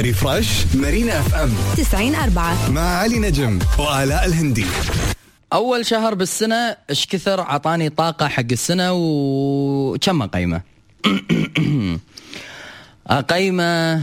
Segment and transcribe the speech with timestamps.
[0.00, 4.66] Refresh مارينا FM 90 4 مع علي نجم وآلاء الهندي.
[5.52, 10.60] أول شهر بالسنة إيش كثر عطاني طاقة حق السنة وكم أقيمه؟
[13.06, 14.02] أقيمه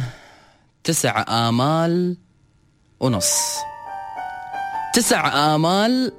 [0.83, 2.17] تسع آمال
[2.99, 3.33] ونص.
[4.93, 6.11] تسع آمال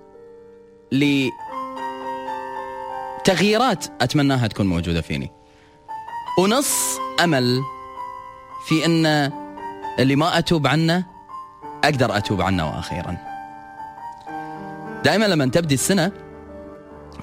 [3.23, 5.31] لتغييرات أتمناها تكون موجودة فيني.
[6.39, 6.71] ونص
[7.21, 7.63] أمل
[8.69, 9.33] في إن
[9.99, 11.05] اللي ما أتوب عنه
[11.85, 13.17] أقدر أتوب عنه وأخيرا
[15.05, 16.13] دائما لما تبدي السنة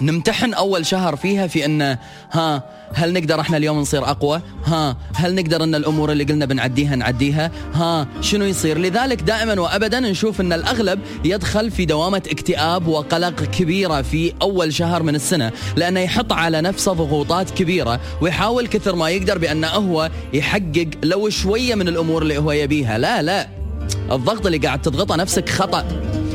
[0.02, 1.98] نمتحن أول شهر فيها في انه
[2.32, 6.96] ها هل نقدر إحنا اليوم نصير أقوى؟ ها هل نقدر إن الأمور اللي قلنا بنعديها
[6.96, 13.44] نعديها؟ ها شنو يصير؟ لذلك دائما وابدا نشوف إن الأغلب يدخل في دوامة اكتئاب وقلق
[13.44, 19.10] كبيرة في أول شهر من السنة لأنه يحط على نفسه ضغوطات كبيرة ويحاول كثر ما
[19.10, 23.48] يقدر بأنه هو يحقق لو شوية من الأمور اللي هو يبيها، لا لا
[24.12, 25.86] الضغط اللي قاعد تضغطه نفسك خطأ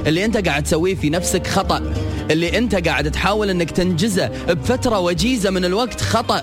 [0.06, 1.92] اللي أنت قاعد تسويه في نفسك خطأ
[2.30, 6.42] اللي انت قاعد تحاول انك تنجزه بفترة وجيزة من الوقت خطأ.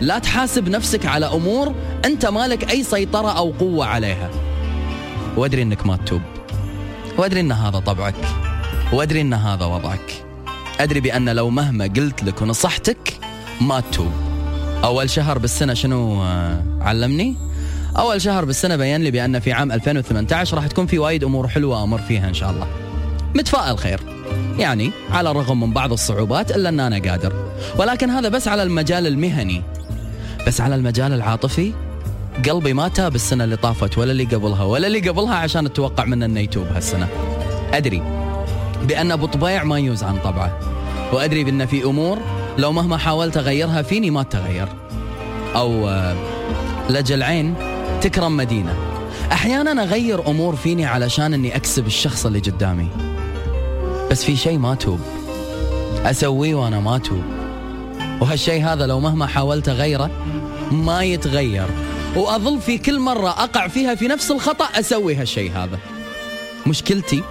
[0.00, 1.74] لا تحاسب نفسك على أمور
[2.04, 4.30] انت مالك أي سيطرة أو قوة عليها.
[5.36, 6.22] وادري انك ما تتوب.
[7.18, 8.14] وادري ان هذا طبعك.
[8.92, 10.24] وادري ان هذا وضعك.
[10.80, 13.18] أدري بأن لو مهما قلت لك ونصحتك
[13.60, 14.12] ما تتوب.
[14.84, 17.36] أول شهر بالسنة شنو آه، علمني؟
[17.98, 21.82] أول شهر بالسنة بين لي بأن في عام 2018 راح تكون في وايد أمور حلوة
[21.82, 22.66] أمر فيها إن شاء الله.
[23.34, 24.00] متفائل خير.
[24.58, 27.32] يعني على الرغم من بعض الصعوبات إلا أن أنا قادر.
[27.78, 29.62] ولكن هذا بس على المجال المهني.
[30.46, 31.72] بس على المجال العاطفي
[32.48, 36.26] قلبي ما تاب السنة اللي طافت ولا اللي قبلها ولا اللي قبلها عشان أتوقع منه
[36.26, 37.08] أنه يتوب هالسنة.
[37.72, 38.02] أدري
[38.88, 40.58] بأن أبو طبيع ما يوز عن طبعه.
[41.12, 42.18] وأدري بأن في أمور
[42.58, 44.68] لو مهما حاولت أغيرها فيني ما تغير
[45.56, 46.16] أو آه،
[46.90, 47.54] لجل عين
[48.00, 48.74] تكرم مدينة.
[49.32, 53.11] أحيانا أغير أمور فيني علشان أني أكسب الشخص اللي قدامي.
[54.10, 55.00] بس في شيء ما توب.
[56.04, 57.22] أسويه وأنا ما توب.
[58.20, 60.10] وهالشيء هذا لو مهما حاولت اغيره
[60.72, 61.66] ما يتغير.
[62.16, 65.78] وأظل في كل مرة أقع فيها في نفس الخطأ أسوي هالشيء هذا.
[66.66, 67.22] مشكلتي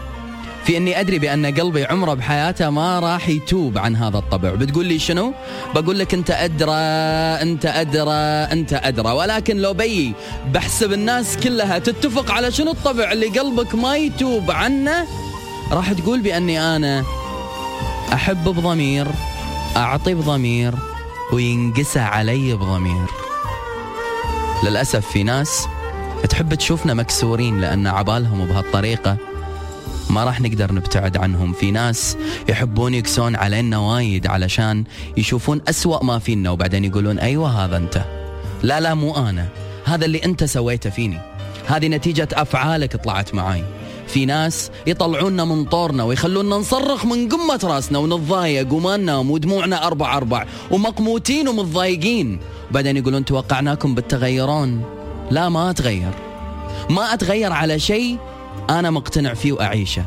[0.65, 4.51] في إني أدري بأن قلبي عمره بحياته ما راح يتوب عن هذا الطبع.
[4.51, 5.33] بتقول لي شنو؟
[5.75, 6.71] بقول لك أنت أدرى
[7.41, 8.13] أنت أدرى
[8.51, 9.11] أنت أدرى.
[9.11, 10.13] ولكن لو بي
[10.53, 15.07] بحسب الناس كلها تتفق على شنو الطبع اللي قلبك ما يتوب عنه
[15.71, 17.03] راح تقول بأني أنا
[18.13, 19.07] أحب بضمير
[19.77, 20.75] أعطي بضمير
[21.33, 23.05] وينقسى علي بضمير.
[24.63, 25.67] للأسف في ناس
[26.29, 29.17] تحب تشوفنا مكسورين لأن عبالهم بهالطريقة
[30.09, 31.53] ما راح نقدر نبتعد عنهم.
[31.53, 32.17] في ناس
[32.49, 34.83] يحبون يكسون علينا وايد علشان
[35.17, 38.05] يشوفون أسوأ ما فينا وبعدين يقولون أيوة هذا أنت.
[38.63, 39.47] لا لا مو أنا.
[39.85, 41.19] هذا اللي أنت سويته فيني.
[41.67, 43.63] هذه نتيجة أفعالك طلعت معاي.
[44.13, 50.17] في ناس يطلعونا من طورنا ويخلونا نصرخ من قمة راسنا ونتضايق وما ننام ودموعنا أربع
[50.17, 52.39] أربع ومقموتين ومتضايقين.
[52.71, 54.83] وبعدين يقولون توقعناكم بالتغيرون.
[55.31, 56.11] لا ما أتغير.
[56.89, 58.17] ما أتغير على شيء
[58.69, 60.05] أنا مقتنع فيه وأعيشه.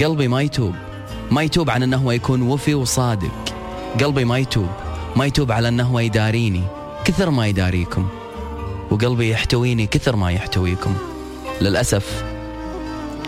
[0.00, 0.74] قلبي ما يتوب.
[1.30, 3.34] ما يتوب عن أنه يكون وفي وصادق.
[4.00, 4.68] قلبي ما يتوب.
[5.16, 6.62] ما يتوب على أنه يداريني
[7.04, 8.08] كثر ما يداريكم.
[8.90, 10.94] وقلبي يحتويني كثر ما يحتويكم.
[11.60, 12.29] للأسف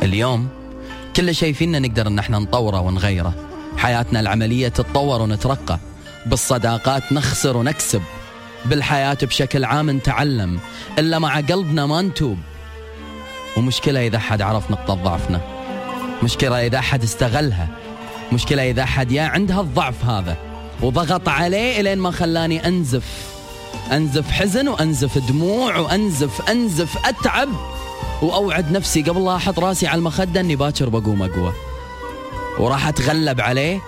[0.03, 0.49] اليوم
[1.17, 3.35] كل شيء فينا نقدر إن إحنا نطوره ونغيره.
[3.77, 5.79] حياتنا العملية تتطور ونترقى.
[6.27, 8.03] بالصداقات نخسر ونكسب.
[8.65, 10.59] بالحياة بشكل عام نتعلم.
[10.99, 12.39] إلا مع قلبنا ما نتوب.
[13.57, 15.41] ومشكلة إذا حد عرف نقطة ضعفنا.
[16.23, 17.69] مشكلة إذا حد استغلها.
[18.33, 20.37] مشكلة إذا حد يا عندها الضعف هذا.
[20.83, 23.05] وضغط عليه إلين ما خلاني أنزف.
[23.93, 27.49] أنزف حزن وأنزف دموع وأنزف أنزف أتعب.
[28.23, 31.53] وأوعد نفسي قبل لا أحط راسي على المخدة أني باكر بقوم أقوى.
[32.59, 33.81] وراح أتغلب عليه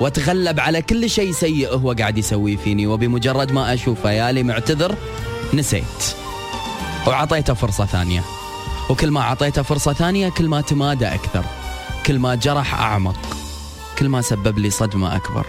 [0.00, 4.94] وأتغلب على كل شيء سيء هو قاعد يسويه فيني وبمجرد ما أشوفه يالي معتذر
[5.54, 6.14] نسيت.
[7.06, 8.24] وعطيته فرصة ثانية.
[8.90, 11.44] وكل ما أعطيته فرصة ثانية كل ما تمادى أكثر.
[12.06, 13.18] كل ما جرح أعمق.
[13.98, 15.46] كل ما سبب لي صدمة أكبر.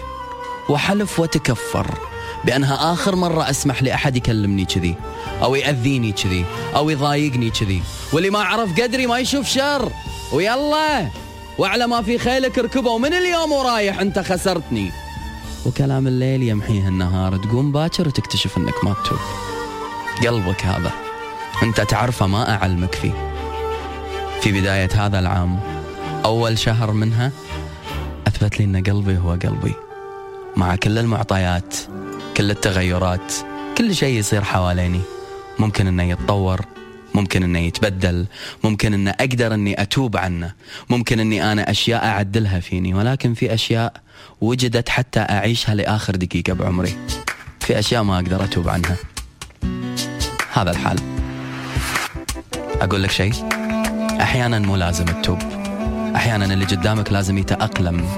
[0.68, 1.98] وحلف وتكفر.
[2.44, 4.94] بأنها آخر مرة أسمح لأحد يكلمني كذي
[5.42, 6.44] أو يأذيني كذي
[6.76, 7.82] أو يضايقني كذي.
[8.12, 9.92] واللي ما عرف قدري ما يشوف شر.
[10.32, 11.08] ويلا
[11.58, 14.92] وعلى ما في خيلك اركبه ومن اليوم ورايح أنت خسرتني.
[15.66, 17.36] وكلام الليل يمحيه النهار.
[17.36, 19.18] تقوم باكر وتكتشف أنك ما تتوب.
[20.26, 20.92] قلبك هذا.
[21.62, 23.32] أنت تعرفه ما أعلمك فيه.
[24.40, 25.60] في بداية هذا العام
[26.24, 27.32] أول شهر منها
[28.26, 29.74] أثبت لي أن قلبي هو قلبي.
[30.56, 31.76] مع كل المعطيات
[32.36, 33.32] كل التغيرات
[33.78, 35.00] كل شيء يصير حواليني.
[35.58, 36.60] ممكن أنه يتطور
[37.14, 38.26] ممكن إنه يتبدل
[38.64, 40.52] ممكن ان أقدر إني أتوب عنه.
[40.90, 43.92] ممكن إني أنا أشياء أعدلها فيني ولكن في أشياء
[44.40, 46.96] وجدت حتى أعيشها لآخر دقيقة بعمري.
[47.60, 48.96] في أشياء ما أقدر أتوب عنها.
[50.52, 50.98] هذا الحال.
[52.80, 53.32] أقول لك شيء؟
[54.20, 55.38] أحيانا مو لازم تتوب.
[56.16, 58.08] أحيانا اللي قدامك لازم يتأقلم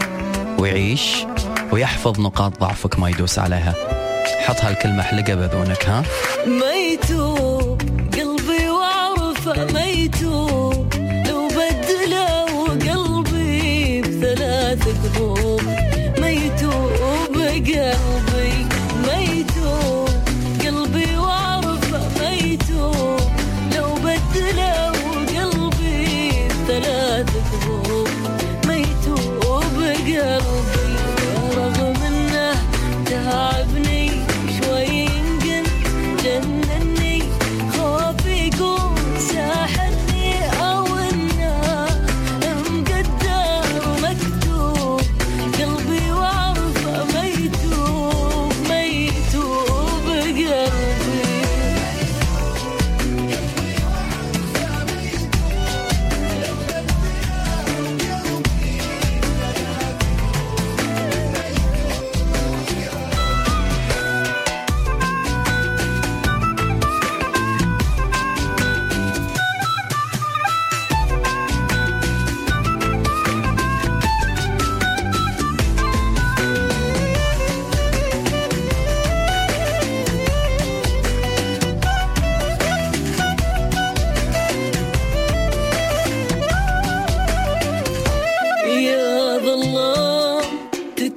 [0.59, 1.17] ويعيش
[1.73, 4.02] ويحفظ نقاط ضعفك ما يدوس عليها.
[4.39, 6.03] حط هالكلمة حلقة باذونك ها؟
[6.47, 7.83] ما يتوب
[8.15, 9.85] قلبي واعرفه ما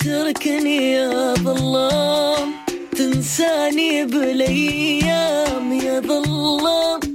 [0.06, 2.52] تتركني يا ظلام
[2.98, 7.15] تنساني بالأيام يا ظلام.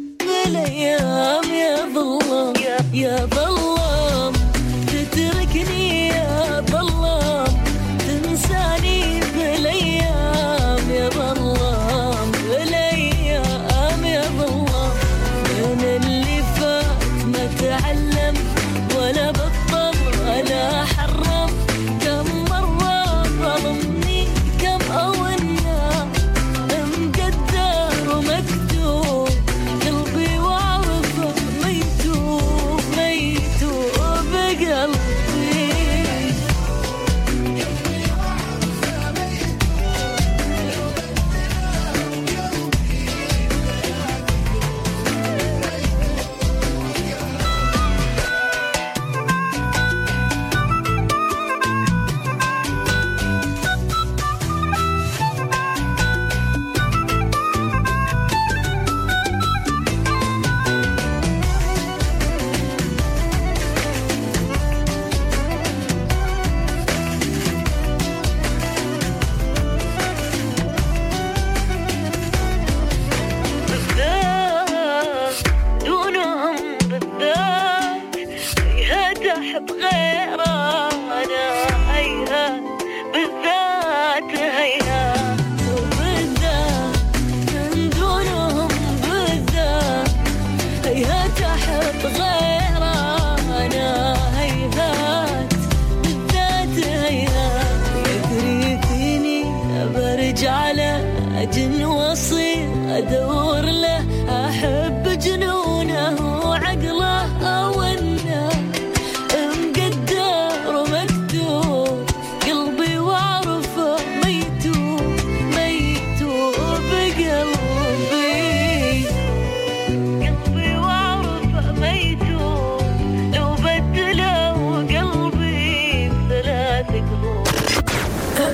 [79.69, 80.50] Yeah.